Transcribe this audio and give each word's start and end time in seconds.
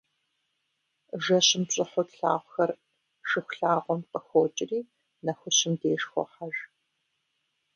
Жэщым 1.23 1.63
пщӏыхьу 1.67 2.03
тлъагъухэр 2.09 2.71
Шыхулъагъуэм 3.29 4.01
къыхокӏри, 4.11 4.79
нэхущым 5.25 5.73
деж 5.79 6.01
хохьэж. 6.11 6.55